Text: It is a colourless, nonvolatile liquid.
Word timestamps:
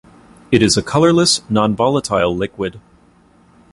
It 0.51 0.63
is 0.63 0.77
a 0.77 0.81
colourless, 0.81 1.41
nonvolatile 1.41 2.35
liquid. 2.35 2.81